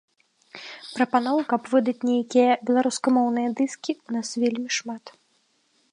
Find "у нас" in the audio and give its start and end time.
4.07-4.27